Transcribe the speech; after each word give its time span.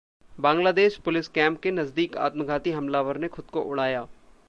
Bangladesh 0.31 0.95
police 0.97 1.27
camp 1.27 1.59
के 1.61 1.71
नजदीक 1.71 2.17
आत्मघाती 2.19 2.71
हमलावर 2.71 3.17
ने 3.17 3.27
खुद 3.27 3.45
को 3.45 3.61
उड़ाया 3.63 4.01